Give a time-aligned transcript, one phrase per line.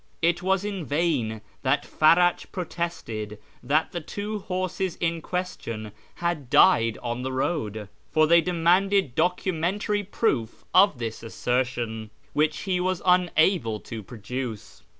[0.23, 6.97] It was in vain that Farach protested that the two horses in question had died
[7.03, 13.79] on the road, for they demanded documentary proof of this assertion, which he was unable
[13.81, 14.81] to produce.